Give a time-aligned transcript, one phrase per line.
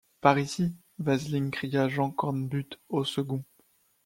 [0.19, 3.43] Par ici, Vasling, cria Jean Cornbutte au second.